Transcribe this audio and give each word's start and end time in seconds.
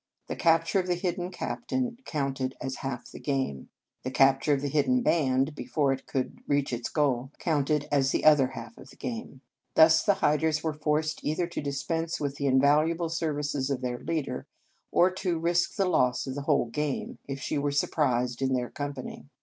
The 0.25 0.35
capture 0.35 0.79
of 0.79 0.87
the 0.87 0.95
hidden 0.95 1.29
captain 1.29 1.95
counted 2.05 2.55
as 2.59 2.77
half 2.77 3.11
the 3.11 3.19
game. 3.19 3.69
The 4.01 4.09
cap 4.09 4.41
ture 4.41 4.55
of 4.55 4.61
the 4.61 4.67
hidden 4.67 5.03
band, 5.03 5.53
before 5.53 5.93
it 5.93 6.07
could 6.07 6.39
reach 6.47 6.73
its 6.73 6.89
goal, 6.89 7.29
counted 7.37 7.87
as 7.91 8.09
the 8.11 8.25
other 8.25 8.47
half 8.47 8.79
of 8.79 8.89
the 8.89 8.95
game. 8.95 9.41
Thus 9.75 10.01
the 10.03 10.15
hiders 10.15 10.63
were 10.63 10.73
forced 10.73 11.23
either 11.23 11.45
to 11.45 11.61
dispense 11.61 12.19
with 12.19 12.37
the 12.37 12.47
invaluable 12.47 13.09
services 13.09 13.69
of 13.69 13.81
their 13.81 13.99
leader, 13.99 14.47
or 14.91 15.11
to 15.11 15.37
risk 15.37 15.75
the 15.75 15.85
loss 15.87 16.25
of 16.25 16.33
the 16.33 16.41
whole 16.41 16.71
gamej 16.71 17.19
if 17.27 17.39
she 17.39 17.59
were 17.59 17.69
surprised 17.71 18.41
in 18.41 18.53
their 18.53 18.71
com 18.71 18.95
pany. 18.95 19.25